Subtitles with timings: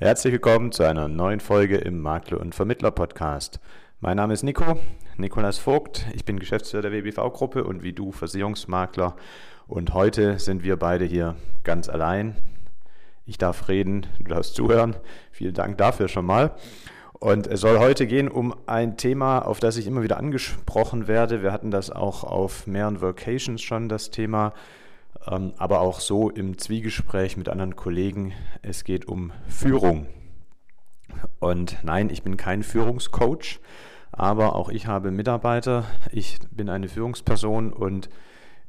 [0.00, 3.58] Herzlich willkommen zu einer neuen Folge im Makler- und Vermittler-Podcast.
[3.98, 4.78] Mein Name ist Nico,
[5.16, 6.06] Nikolas Vogt.
[6.14, 9.16] Ich bin Geschäftsführer der WBV-Gruppe und wie du Versicherungsmakler.
[9.66, 11.34] Und heute sind wir beide hier
[11.64, 12.36] ganz allein.
[13.26, 14.94] Ich darf reden, du darfst zuhören.
[15.32, 16.52] Vielen Dank dafür schon mal.
[17.14, 21.42] Und es soll heute gehen um ein Thema, auf das ich immer wieder angesprochen werde.
[21.42, 24.52] Wir hatten das auch auf mehreren Vocations schon, das Thema
[25.24, 28.32] aber auch so im Zwiegespräch mit anderen Kollegen.
[28.62, 30.06] Es geht um Führung.
[31.38, 33.60] Und nein, ich bin kein Führungscoach,
[34.12, 35.84] aber auch ich habe Mitarbeiter.
[36.12, 38.08] Ich bin eine Führungsperson und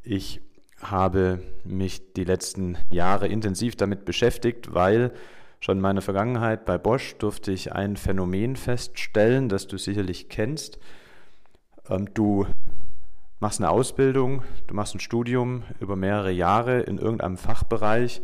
[0.04, 0.42] ich
[0.82, 5.12] habe mich die letzten Jahre intensiv damit beschäftigt, weil
[5.60, 10.80] schon in meiner Vergangenheit bei Bosch durfte ich ein Phänomen feststellen, das du sicherlich kennst.
[11.90, 12.46] Ähm, du
[13.40, 18.22] machst eine Ausbildung, du machst ein Studium über mehrere Jahre in irgendeinem Fachbereich,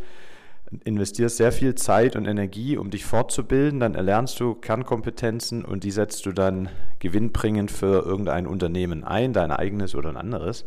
[0.84, 5.92] investierst sehr viel Zeit und Energie, um dich fortzubilden, dann erlernst du Kernkompetenzen und die
[5.92, 10.66] setzt du dann gewinnbringend für irgendein Unternehmen ein, dein eigenes oder ein anderes.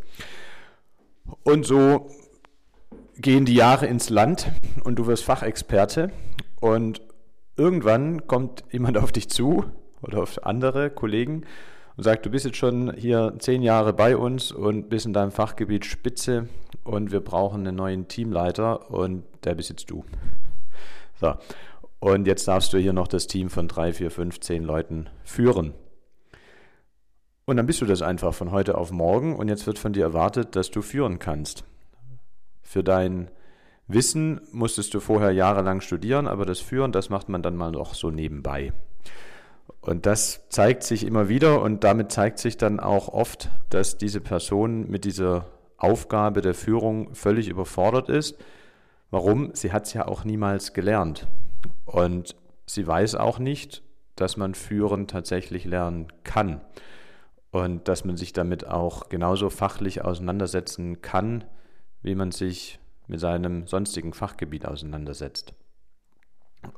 [1.43, 2.09] Und so
[3.17, 4.51] gehen die Jahre ins Land
[4.85, 6.11] und du wirst Fachexperte
[6.61, 7.03] und
[7.57, 9.65] irgendwann kommt jemand auf dich zu
[10.01, 11.45] oder auf andere Kollegen
[11.99, 15.33] und sagt, du bist jetzt schon hier zehn Jahre bei uns und bist in deinem
[15.33, 16.49] Fachgebiet Spitze
[16.85, 20.05] und wir brauchen einen neuen Teamleiter und der bist jetzt du.
[21.21, 21.35] So.
[21.99, 25.75] Und jetzt darfst du hier noch das Team von drei, vier, fünf, zehn Leuten führen.
[27.47, 30.05] Und dann bist du das einfach von heute auf morgen und jetzt wird von dir
[30.05, 31.65] erwartet, dass du führen kannst.
[32.63, 33.29] Für dein
[33.89, 37.95] Wissen musstest du vorher jahrelang studieren, aber das Führen, das macht man dann mal noch
[37.95, 38.73] so nebenbei.
[39.89, 44.21] Und das zeigt sich immer wieder und damit zeigt sich dann auch oft, dass diese
[44.21, 45.47] Person mit dieser
[45.79, 48.37] Aufgabe der Führung völlig überfordert ist.
[49.11, 49.55] Warum?
[49.55, 51.27] Sie hat es ja auch niemals gelernt.
[51.87, 53.83] Und sie weiß auch nicht,
[54.15, 56.61] dass man Führen tatsächlich lernen kann.
[57.51, 61.45] Und dass man sich damit auch genauso fachlich auseinandersetzen kann,
[62.03, 65.55] wie man sich mit seinem sonstigen Fachgebiet auseinandersetzt.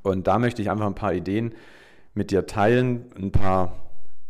[0.02, 1.56] Und da möchte ich einfach ein paar Ideen
[2.14, 3.76] mit dir teilen, ein paar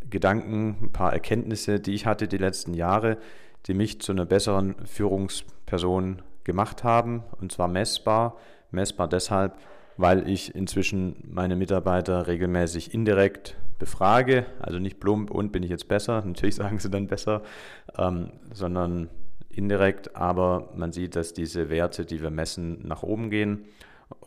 [0.09, 3.17] Gedanken, ein paar Erkenntnisse, die ich hatte die letzten Jahre,
[3.65, 8.37] die mich zu einer besseren Führungsperson gemacht haben, und zwar messbar.
[8.71, 9.57] Messbar deshalb,
[9.97, 15.87] weil ich inzwischen meine Mitarbeiter regelmäßig indirekt befrage, also nicht plump und bin ich jetzt
[15.87, 17.41] besser, natürlich sagen sie dann besser,
[17.97, 19.09] ähm, sondern
[19.49, 23.65] indirekt, aber man sieht, dass diese Werte, die wir messen, nach oben gehen.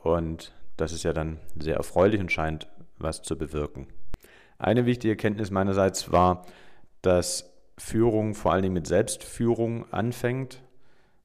[0.03, 2.67] Und das ist ja dann sehr erfreulich und scheint
[3.05, 3.87] was zu bewirken.
[4.59, 6.47] Eine wichtige Erkenntnis meinerseits war,
[7.03, 10.63] dass Führung vor allen Dingen mit Selbstführung anfängt.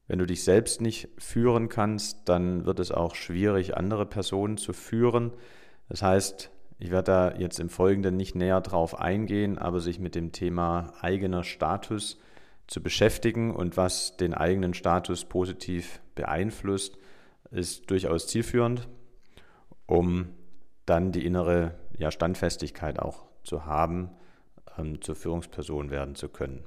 [0.07, 4.73] Wenn du dich selbst nicht führen kannst, dann wird es auch schwierig, andere Personen zu
[4.73, 5.31] führen.
[5.88, 10.16] Das heißt, ich werde da jetzt im Folgenden nicht näher drauf eingehen, aber sich mit
[10.16, 12.17] dem Thema eigener Status
[12.67, 16.97] zu beschäftigen und was den eigenen Status positiv beeinflusst,
[17.51, 18.88] ist durchaus zielführend,
[19.88, 20.29] um
[20.89, 24.11] dann die innere ja, Standfestigkeit auch zu haben,
[24.77, 26.63] ähm, zur Führungsperson werden zu können.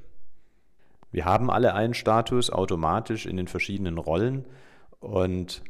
[1.10, 4.46] Wir haben alle einen Status automatisch in den verschiedenen Rollen
[5.00, 5.62] und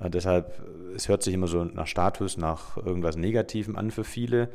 [0.00, 0.60] äh, deshalb,
[0.94, 4.50] es hört sich immer so nach Status, nach irgendwas Negativem an für viele,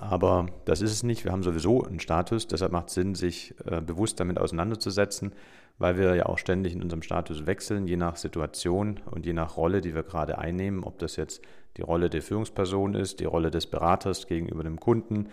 [0.00, 1.24] aber das ist es nicht.
[1.24, 5.32] Wir haben sowieso einen Status, deshalb macht es Sinn, sich äh, bewusst damit auseinanderzusetzen,
[5.78, 9.56] weil wir ja auch ständig in unserem Status wechseln, je nach Situation und je nach
[9.56, 11.42] Rolle, die wir gerade einnehmen, ob das jetzt
[11.76, 15.28] die Rolle der Führungsperson ist, die Rolle des Beraters gegenüber dem Kunden,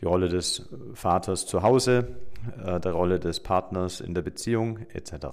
[0.00, 2.16] die Rolle des Vaters zu Hause,
[2.64, 5.26] äh, der Rolle des Partners in der Beziehung etc.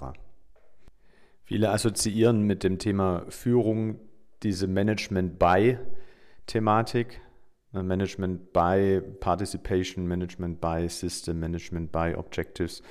[1.44, 4.00] Viele assoziieren mit dem Thema Führung
[4.44, 7.22] diese Management-by-Thematik.
[7.74, 12.82] Management by Participation, Management by System, Management by Objectives.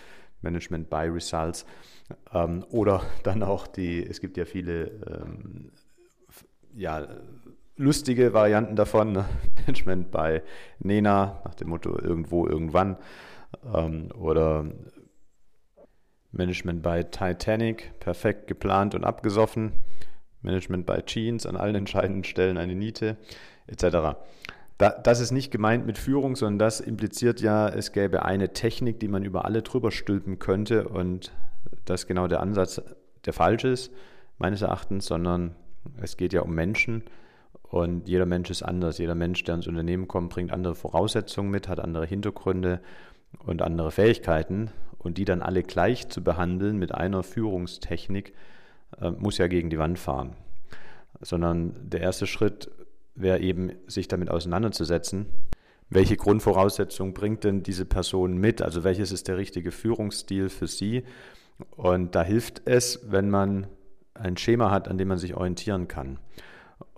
[0.42, 1.64] Management by Results.
[2.32, 5.72] Ähm, oder dann auch die, es gibt ja viele ähm,
[6.74, 7.06] ja,
[7.76, 9.12] lustige Varianten davon.
[9.12, 9.24] Ne?
[9.66, 10.40] Management by
[10.80, 12.96] Nena, nach dem Motto irgendwo, irgendwann.
[13.74, 14.66] Ähm, oder
[16.32, 19.72] Management by Titanic, perfekt geplant und abgesoffen.
[20.40, 23.16] Management by Jeans, an allen entscheidenden Stellen eine Niete,
[23.68, 24.16] etc.
[24.82, 28.98] Da, das ist nicht gemeint mit Führung, sondern das impliziert ja, es gäbe eine Technik,
[28.98, 31.30] die man über alle drüber stülpen könnte und
[31.84, 32.82] das genau der Ansatz,
[33.24, 33.92] der falsch ist,
[34.38, 35.54] meines Erachtens, sondern
[36.00, 37.04] es geht ja um Menschen
[37.62, 38.98] und jeder Mensch ist anders.
[38.98, 42.80] Jeder Mensch, der ins Unternehmen kommt, bringt andere Voraussetzungen mit, hat andere Hintergründe
[43.38, 48.32] und andere Fähigkeiten und die dann alle gleich zu behandeln mit einer Führungstechnik,
[49.00, 50.32] äh, muss ja gegen die Wand fahren.
[51.20, 52.68] Sondern der erste Schritt
[53.14, 55.26] wäre eben, sich damit auseinanderzusetzen.
[55.90, 58.62] Welche Grundvoraussetzungen bringt denn diese Person mit?
[58.62, 61.04] Also welches ist der richtige Führungsstil für sie?
[61.76, 63.66] Und da hilft es, wenn man
[64.14, 66.18] ein Schema hat, an dem man sich orientieren kann.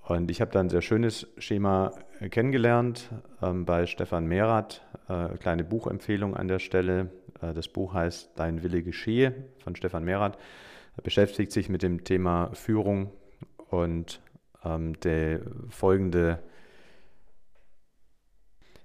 [0.07, 1.93] Und ich habe da ein sehr schönes Schema
[2.31, 3.11] kennengelernt
[3.43, 4.83] ähm, bei Stefan Mehrath.
[5.09, 7.11] Äh, kleine Buchempfehlung an der Stelle.
[7.41, 10.39] Äh, das Buch heißt Dein Wille geschehe von Stefan Mehrath.
[10.97, 13.11] Er beschäftigt sich mit dem Thema Führung
[13.71, 14.21] und
[14.65, 16.43] ähm, der folgende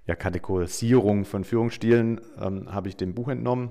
[0.06, 3.70] ja, Kategorisierung von Führungsstilen ähm, habe ich dem Buch entnommen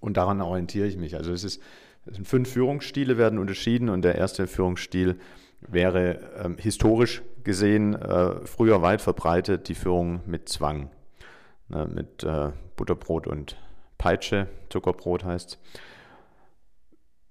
[0.00, 1.16] und daran orientiere ich mich.
[1.16, 1.62] Also es, ist,
[2.06, 5.18] es sind fünf Führungsstile werden unterschieden und der erste Führungsstil
[5.60, 10.90] wäre ähm, historisch gesehen äh, früher weit verbreitet die Führung mit Zwang,
[11.68, 13.56] ne, mit äh, Butterbrot und
[13.98, 15.58] Peitsche, Zuckerbrot heißt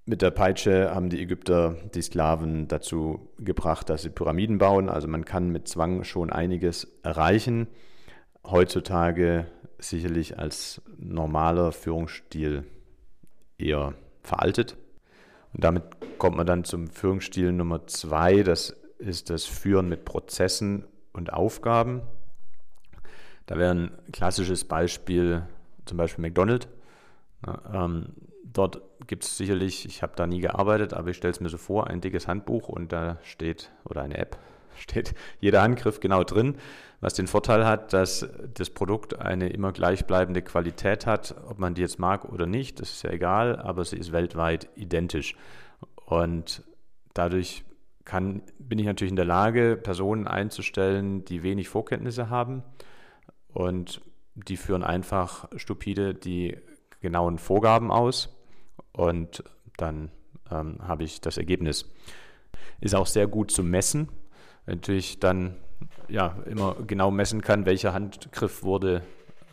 [0.05, 4.89] Mit der Peitsche haben die Ägypter die Sklaven dazu gebracht, dass sie Pyramiden bauen.
[4.89, 7.67] Also man kann mit Zwang schon einiges erreichen.
[8.43, 9.45] Heutzutage
[9.77, 12.65] sicherlich als normaler Führungsstil
[13.59, 13.93] eher
[14.23, 14.75] veraltet.
[15.53, 15.83] Und damit
[16.17, 18.41] kommt man dann zum Führungsstil Nummer zwei.
[18.41, 22.01] Das ist das Führen mit Prozessen und Aufgaben.
[23.45, 25.43] Da wäre ein klassisches Beispiel
[25.85, 26.67] zum Beispiel McDonald's.
[28.53, 31.57] Dort gibt es sicherlich, ich habe da nie gearbeitet, aber ich stelle es mir so
[31.57, 34.37] vor, ein dickes Handbuch und da steht, oder eine App,
[34.77, 36.55] steht jeder Handgriff genau drin,
[36.99, 41.81] was den Vorteil hat, dass das Produkt eine immer gleichbleibende Qualität hat, ob man die
[41.81, 45.35] jetzt mag oder nicht, das ist ja egal, aber sie ist weltweit identisch.
[46.05, 46.63] Und
[47.13, 47.63] dadurch
[48.05, 52.63] kann, bin ich natürlich in der Lage, Personen einzustellen, die wenig Vorkenntnisse haben
[53.47, 54.01] und
[54.35, 56.57] die führen einfach stupide die
[57.01, 58.29] genauen Vorgaben aus
[58.93, 59.43] und
[59.77, 60.11] dann
[60.51, 61.89] ähm, habe ich das Ergebnis.
[62.79, 64.09] Ist auch sehr gut zu messen,
[64.65, 65.57] natürlich dann
[66.07, 69.03] ja immer genau messen kann, welcher Handgriff wurde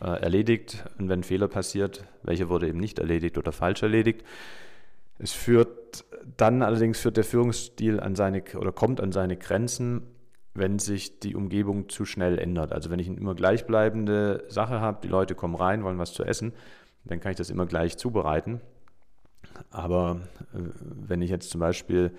[0.01, 4.23] äh, erledigt und wenn Fehler passiert, welcher wurde eben nicht erledigt oder falsch erledigt.
[5.17, 6.05] Es führt
[6.37, 10.03] dann allerdings führt der Führungsstil an seine oder kommt an seine Grenzen,
[10.53, 12.71] wenn sich die Umgebung zu schnell ändert.
[12.71, 16.23] Also wenn ich eine immer gleichbleibende Sache habe, die Leute kommen rein, wollen was zu
[16.23, 16.53] essen,
[17.05, 18.61] dann kann ich das immer gleich zubereiten.
[19.71, 20.21] Aber
[20.53, 22.11] äh, wenn ich jetzt zum Beispiel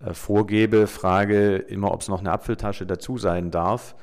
[0.00, 3.96] äh, vorgebe, frage immer, ob es noch eine Apfeltasche dazu sein darf.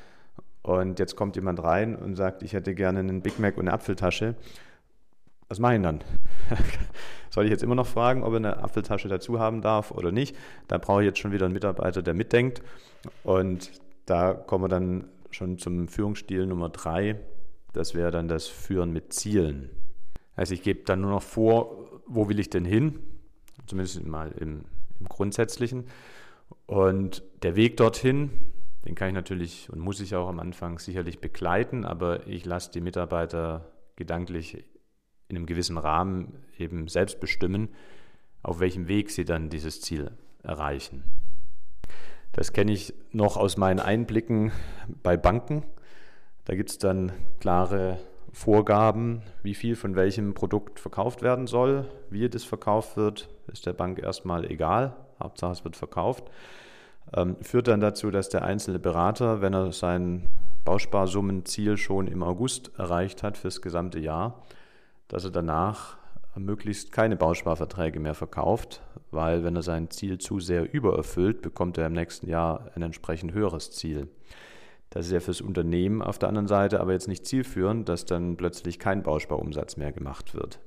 [0.62, 3.72] Und jetzt kommt jemand rein und sagt, ich hätte gerne einen Big Mac und eine
[3.72, 4.34] Apfeltasche.
[5.48, 6.02] Was mache ich dann?
[7.30, 10.36] Soll ich jetzt immer noch fragen, ob er eine Apfeltasche dazu haben darf oder nicht?
[10.68, 12.62] Da brauche ich jetzt schon wieder einen Mitarbeiter, der mitdenkt.
[13.24, 13.72] Und
[14.06, 17.16] da kommen wir dann schon zum Führungsstil Nummer drei.
[17.72, 19.68] Das wäre dann das Führen mit Zielen.
[20.36, 22.98] Also ich gebe dann nur noch vor, wo will ich denn hin?
[23.66, 24.64] Zumindest mal im
[25.04, 25.84] im Grundsätzlichen.
[26.66, 28.30] Und der Weg dorthin,
[28.84, 32.70] den kann ich natürlich und muss ich auch am Anfang sicherlich begleiten, aber ich lasse
[32.70, 34.64] die Mitarbeiter gedanklich
[35.28, 37.68] in einem gewissen Rahmen eben selbst bestimmen,
[38.42, 40.10] auf welchem Weg sie dann dieses Ziel
[40.42, 41.04] erreichen.
[42.32, 44.52] Das kenne ich noch aus meinen Einblicken
[45.02, 45.62] bei Banken.
[46.44, 47.98] Da gibt es dann klare
[48.34, 53.72] Vorgaben, wie viel von welchem Produkt verkauft werden soll, wie das verkauft wird, ist der
[53.72, 54.96] Bank erstmal egal.
[55.22, 56.24] Hauptsache es wird verkauft.
[57.16, 60.26] Ähm, führt dann dazu, dass der einzelne Berater, wenn er sein
[60.64, 64.42] Bausparsummenziel schon im August erreicht hat fürs gesamte Jahr,
[65.06, 65.96] dass er danach
[66.34, 71.86] möglichst keine Bausparverträge mehr verkauft, weil wenn er sein Ziel zu sehr übererfüllt, bekommt er
[71.86, 74.08] im nächsten Jahr ein entsprechend höheres Ziel.
[74.94, 78.36] Das ist ja fürs Unternehmen auf der anderen Seite aber jetzt nicht zielführend, dass dann
[78.36, 80.60] plötzlich kein Bausparumsatz mehr gemacht wird.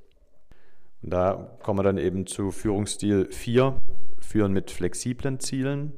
[1.00, 3.80] Und da kommen wir dann eben zu Führungsstil 4,
[4.20, 5.94] führen mit flexiblen Zielen.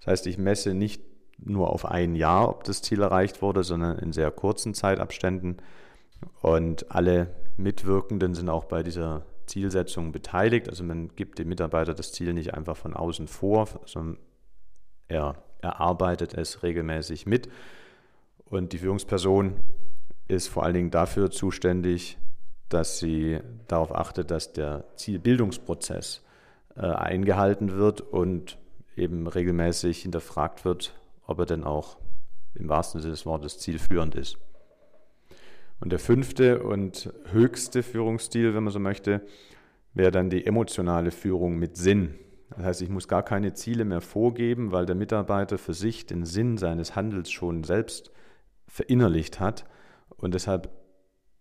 [0.00, 1.00] Das heißt, ich messe nicht
[1.38, 5.58] nur auf ein Jahr, ob das Ziel erreicht wurde, sondern in sehr kurzen Zeitabständen.
[6.42, 10.68] Und alle Mitwirkenden sind auch bei dieser Zielsetzung beteiligt.
[10.68, 14.18] Also man gibt dem Mitarbeiter das Ziel nicht einfach von außen vor, sondern
[15.06, 17.48] er erarbeitet es regelmäßig mit.
[18.46, 19.56] Und die Führungsperson
[20.28, 22.18] ist vor allen Dingen dafür zuständig,
[22.68, 26.22] dass sie darauf achtet, dass der Zielbildungsprozess
[26.76, 28.58] äh, eingehalten wird und
[28.96, 30.94] eben regelmäßig hinterfragt wird,
[31.26, 31.98] ob er denn auch
[32.54, 34.38] im wahrsten Sinne des Wortes zielführend ist.
[35.80, 39.22] Und der fünfte und höchste Führungsstil, wenn man so möchte,
[39.94, 42.14] wäre dann die emotionale Führung mit Sinn.
[42.50, 46.24] Das heißt, ich muss gar keine Ziele mehr vorgeben, weil der Mitarbeiter für sich den
[46.24, 48.10] Sinn seines Handels schon selbst
[48.66, 49.64] verinnerlicht hat
[50.16, 50.70] und deshalb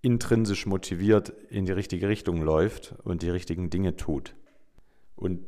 [0.01, 4.35] intrinsisch motiviert in die richtige Richtung läuft und die richtigen Dinge tut.
[5.15, 5.45] Und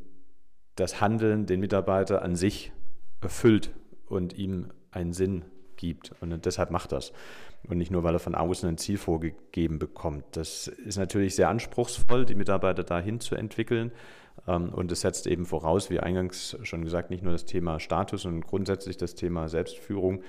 [0.76, 2.72] das Handeln den Mitarbeiter an sich
[3.20, 3.72] erfüllt
[4.06, 5.44] und ihm einen Sinn
[5.82, 6.12] gibt.
[6.20, 7.12] Und deshalb macht das.
[7.68, 10.24] Und nicht nur, weil er von außen ein Ziel vorgegeben bekommt.
[10.32, 13.92] Das ist natürlich sehr anspruchsvoll, die Mitarbeiter dahin zu entwickeln.
[14.46, 18.24] Ähm, und es setzt eben voraus, wie eingangs schon gesagt, nicht nur das Thema Status
[18.24, 20.22] und grundsätzlich das Thema Selbstführung.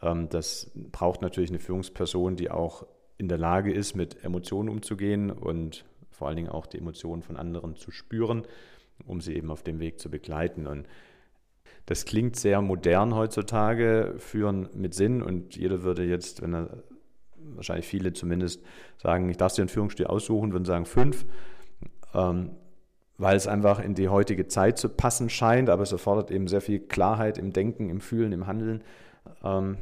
[0.00, 2.86] Ähm, das braucht natürlich eine Führungsperson, die auch
[3.18, 7.36] in der Lage ist, mit Emotionen umzugehen und vor allen Dingen auch die Emotionen von
[7.36, 8.44] anderen zu spüren,
[9.06, 10.66] um sie eben auf dem Weg zu begleiten.
[10.66, 10.86] Und
[11.86, 16.84] das klingt sehr modern heutzutage, führen mit Sinn und jeder würde jetzt, wenn er
[17.36, 18.62] wahrscheinlich viele zumindest
[18.98, 21.24] sagen, ich darf dir einen Führungsstil aussuchen, würden sagen fünf.
[22.14, 22.50] Ähm,
[23.20, 26.62] weil es einfach in die heutige Zeit zu passen scheint, aber es erfordert eben sehr
[26.62, 28.82] viel Klarheit im Denken, im Fühlen, im Handeln.
[29.44, 29.76] Ähm,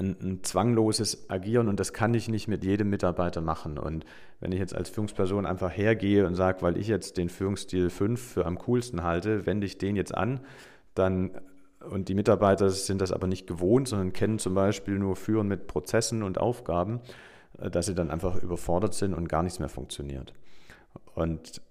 [0.00, 3.78] ein, ein, zwangloses Agieren und das kann ich nicht mit jedem Mitarbeiter machen.
[3.78, 4.04] Und
[4.40, 8.20] wenn ich jetzt als Führungsperson einfach hergehe und sage, weil ich jetzt den Führungsstil 5
[8.20, 10.40] für am coolsten halte, wende ich den jetzt an,
[10.94, 11.32] dann
[11.88, 15.66] und die Mitarbeiter sind das aber nicht gewohnt, sondern kennen zum Beispiel nur Führen mit
[15.66, 17.00] Prozessen und Aufgaben,
[17.58, 20.34] äh, dass sie dann einfach überfordert sind und gar nichts mehr funktioniert.
[21.14, 21.62] Und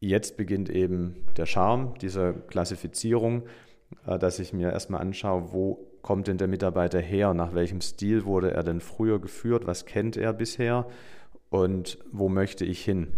[0.00, 3.44] jetzt beginnt eben der Charme dieser Klassifizierung,
[4.06, 8.26] äh, dass ich mir erstmal anschaue, wo kommt denn der Mitarbeiter her, nach welchem Stil
[8.26, 10.86] wurde er denn früher geführt, was kennt er bisher
[11.48, 13.08] und wo möchte ich hin.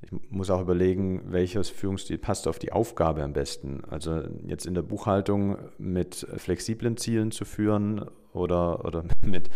[0.00, 3.82] Ich muss auch überlegen, welches Führungsstil passt auf die Aufgabe am besten.
[3.90, 9.50] Also jetzt in der Buchhaltung mit flexiblen Zielen zu führen oder, oder mit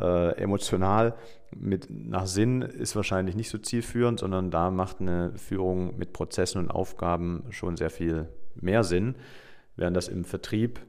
[0.00, 1.14] äh, emotional,
[1.54, 6.58] mit nach Sinn ist wahrscheinlich nicht so zielführend, sondern da macht eine Führung mit Prozessen
[6.58, 9.14] und Aufgaben schon sehr viel mehr Sinn,
[9.76, 10.80] während das im Vertrieb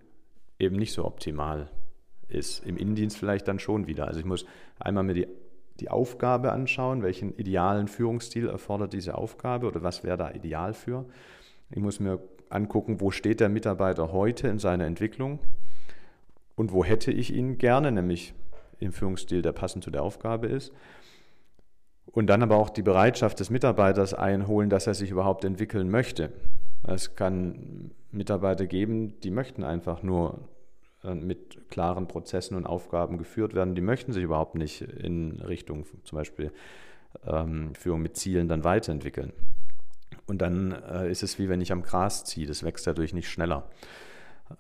[0.59, 1.69] eben nicht so optimal
[2.27, 2.65] ist.
[2.65, 4.07] Im Innendienst vielleicht dann schon wieder.
[4.07, 4.45] Also ich muss
[4.79, 5.27] einmal mir die
[5.79, 11.05] die Aufgabe anschauen, welchen idealen Führungsstil erfordert diese Aufgabe oder was wäre da ideal für.
[11.69, 15.39] Ich muss mir angucken, wo steht der Mitarbeiter heute in seiner Entwicklung
[16.55, 18.33] und wo hätte ich ihn gerne, nämlich
[18.79, 20.73] im Führungsstil, der passend zu der Aufgabe ist.
[22.05, 26.31] Und dann aber auch die Bereitschaft des Mitarbeiters einholen, dass er sich überhaupt entwickeln möchte.
[26.83, 30.39] Es kann Mitarbeiter geben, die möchten einfach nur
[31.03, 35.85] äh, mit klaren Prozessen und Aufgaben geführt werden, die möchten sich überhaupt nicht in Richtung
[36.03, 36.51] zum Beispiel
[37.25, 39.33] ähm, Führung mit Zielen dann weiterentwickeln.
[40.27, 43.29] Und dann äh, ist es wie wenn ich am Gras ziehe, das wächst dadurch nicht
[43.29, 43.69] schneller.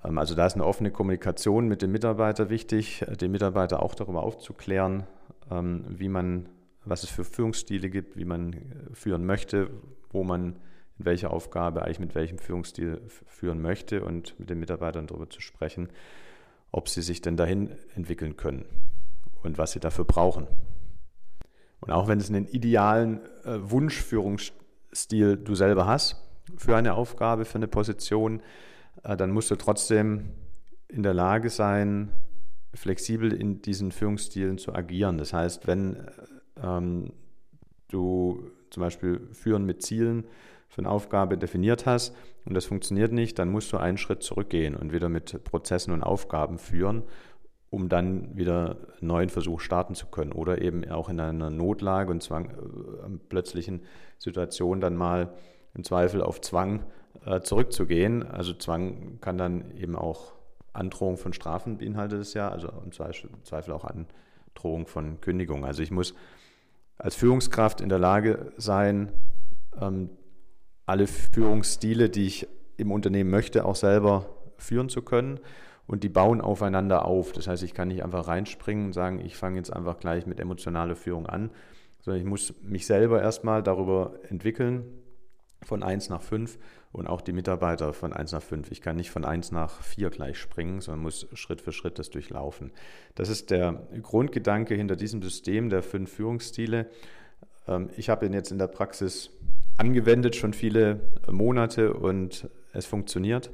[0.03, 3.95] Ähm, also da ist eine offene Kommunikation mit dem Mitarbeiter wichtig, äh, den Mitarbeiter auch
[3.95, 5.05] darüber aufzuklären,
[5.51, 6.49] ähm, wie man,
[6.85, 8.57] was es für Führungsstile gibt, wie man äh,
[8.93, 9.69] führen möchte,
[10.11, 10.55] wo man
[10.99, 15.41] in welcher Aufgabe eigentlich mit welchem Führungsstil führen möchte und mit den Mitarbeitern darüber zu
[15.41, 15.89] sprechen,
[16.71, 18.65] ob sie sich denn dahin entwickeln können
[19.41, 20.47] und was sie dafür brauchen.
[21.79, 26.21] Und auch wenn es einen idealen äh, Wunschführungsstil du selber hast
[26.57, 28.41] für eine Aufgabe, für eine Position,
[29.03, 30.33] äh, dann musst du trotzdem
[30.89, 32.11] in der Lage sein,
[32.73, 35.17] flexibel in diesen Führungsstilen zu agieren.
[35.17, 36.11] Das heißt, wenn äh,
[36.61, 37.13] ähm,
[37.87, 40.25] du zum Beispiel Führen mit Zielen
[40.69, 44.75] für eine Aufgabe definiert hast und das funktioniert nicht, dann musst du einen Schritt zurückgehen
[44.75, 47.03] und wieder mit Prozessen und Aufgaben führen,
[47.69, 52.11] um dann wieder einen neuen Versuch starten zu können oder eben auch in einer Notlage
[52.11, 53.81] und Zwang, äh, plötzlichen
[54.17, 55.33] Situation dann mal
[55.73, 56.85] im Zweifel auf Zwang
[57.25, 58.23] äh, zurückzugehen.
[58.23, 60.33] Also Zwang kann dann eben auch
[60.73, 65.65] Androhung von Strafen beinhaltet es ja, also im Zweifel, auch Androhung von Kündigung.
[65.65, 66.13] Also ich muss
[66.97, 69.11] als Führungskraft in der Lage sein,
[69.79, 70.09] ähm,
[70.89, 75.39] alle Führungsstile, die ich im Unternehmen möchte, auch selber führen zu können.
[75.85, 77.31] Und die bauen aufeinander auf.
[77.31, 80.39] Das heißt, ich kann nicht einfach reinspringen und sagen, ich fange jetzt einfach gleich mit
[80.39, 81.51] emotionaler Führung an,
[82.01, 84.83] sondern ich muss mich selber erstmal darüber entwickeln,
[85.61, 86.57] von 1 nach 5
[86.91, 88.71] und auch die Mitarbeiter von 1 nach 5.
[88.71, 92.09] Ich kann nicht von 1 nach 4 gleich springen, sondern muss Schritt für Schritt das
[92.09, 92.71] durchlaufen.
[93.15, 96.87] Das ist der Grundgedanke hinter diesem System der fünf Führungsstile.
[97.67, 99.31] Ähm, ich habe ihn jetzt in der Praxis
[99.79, 103.49] angewendet, schon viele Monate und es funktioniert.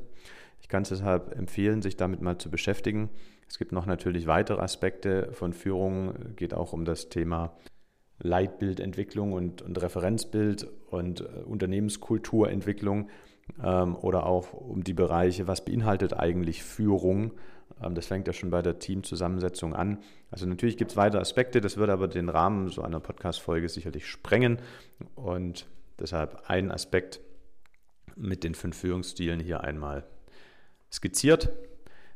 [0.60, 3.10] Ich kann es deshalb empfehlen, sich damit mal zu beschäftigen.
[3.48, 7.55] Es gibt noch natürlich weitere Aspekte von Führung, geht auch um das Thema
[8.20, 13.10] Leitbildentwicklung und, und Referenzbild und äh, Unternehmenskulturentwicklung
[13.63, 17.34] ähm, oder auch um die Bereiche, was beinhaltet eigentlich Führung.
[17.84, 20.00] Ähm, das fängt ja schon bei der Teamzusammensetzung an.
[20.32, 24.08] Also natürlich gibt es weitere Aspekte, das würde aber den Rahmen so einer Podcast-Folge sicherlich
[24.08, 24.60] sprengen
[25.15, 25.67] und
[26.00, 27.22] Deshalb ein Aspekt
[28.16, 30.06] mit den fünf Führungsstilen hier einmal
[30.92, 31.52] skizziert.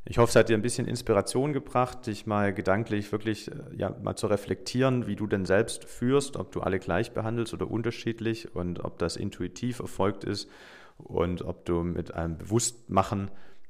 [0.06, 3.96] Ich hoffe, es hat dir ein bisschen Inspiration gebracht, dich mal gedanklich wirklich äh, ja,
[4.02, 8.56] mal zu reflektieren, wie du denn selbst führst, ob du alle gleich behandelst oder unterschiedlich
[8.56, 10.50] und ob das intuitiv erfolgt ist
[10.98, 13.30] und ob du mit einem Bewusstmachen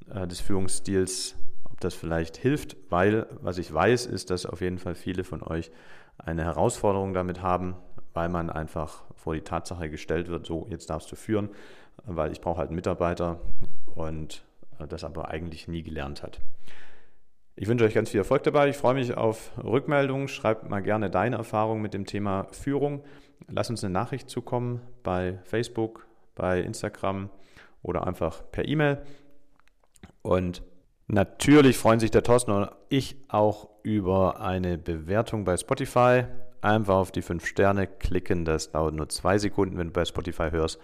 [0.10, 1.36] äh, des Führungsstils,
[1.66, 5.42] ob das vielleicht hilft, weil was ich weiß, ist, dass auf jeden Fall viele von
[5.44, 5.72] euch
[6.18, 7.76] eine Herausforderung damit haben,
[8.14, 11.50] weil man einfach vor die Tatsache gestellt wird, so jetzt darfst du führen,
[12.06, 13.40] weil ich brauche halt einen Mitarbeiter
[13.96, 14.44] und
[14.88, 16.40] das aber eigentlich nie gelernt hat.
[17.56, 18.70] Ich wünsche euch ganz viel Erfolg dabei.
[18.70, 20.30] Ich freue mich auf Rückmeldungen.
[20.30, 23.04] Schreibt mal gerne deine Erfahrungen mit dem Thema Führung.
[23.50, 27.30] Lass uns eine Nachricht zukommen bei Facebook, bei Instagram
[27.82, 29.02] oder einfach per E-Mail.
[30.22, 30.64] Und
[31.08, 36.24] natürlich freuen sich der Thorsten und ich auch über eine Bewertung bei Spotify.
[36.62, 38.46] Einfach auf die fünf Sterne klicken.
[38.46, 40.80] Das dauert nur zwei Sekunden, wenn du bei Spotify hörst.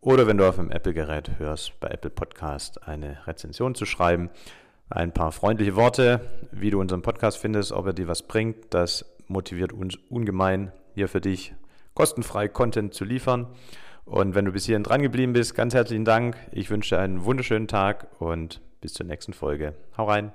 [0.00, 4.30] Oder wenn du auf dem Apple-Gerät hörst, bei Apple Podcast eine Rezension zu schreiben
[4.90, 6.20] ein paar freundliche Worte,
[6.50, 8.56] wie du unseren Podcast findest, ob er dir was bringt.
[8.70, 11.54] Das motiviert uns ungemein, hier für dich
[11.94, 13.46] kostenfrei Content zu liefern.
[14.04, 16.36] Und wenn du bis hierhin dran geblieben bist, ganz herzlichen Dank.
[16.52, 19.74] Ich wünsche dir einen wunderschönen Tag und bis zur nächsten Folge.
[19.96, 20.32] Hau rein.